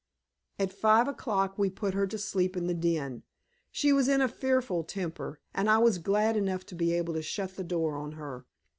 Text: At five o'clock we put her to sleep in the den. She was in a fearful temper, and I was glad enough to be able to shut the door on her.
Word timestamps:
At 0.57 0.73
five 0.73 1.07
o'clock 1.07 1.59
we 1.59 1.69
put 1.69 1.93
her 1.93 2.07
to 2.07 2.17
sleep 2.17 2.57
in 2.57 2.65
the 2.65 2.73
den. 2.73 3.21
She 3.69 3.93
was 3.93 4.07
in 4.07 4.19
a 4.19 4.27
fearful 4.27 4.83
temper, 4.83 5.39
and 5.53 5.69
I 5.69 5.77
was 5.77 5.99
glad 5.99 6.35
enough 6.35 6.65
to 6.73 6.75
be 6.75 6.91
able 6.93 7.13
to 7.13 7.21
shut 7.21 7.55
the 7.55 7.63
door 7.63 7.95
on 7.95 8.13
her. 8.13 8.47